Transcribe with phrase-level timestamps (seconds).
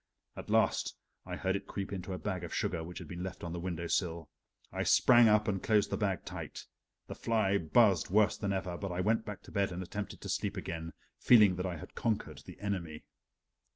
[0.35, 0.95] At last
[1.27, 3.59] I heard it creep into a bag of sugar which had been left on the
[3.59, 4.31] window sill.
[4.71, 6.65] I sprang up and closed the bag tight.
[7.05, 10.29] The fly buzzed worse than ever, but I went back to bed and attempted to
[10.29, 13.03] sleep again, feeling that I had conquered the enemy.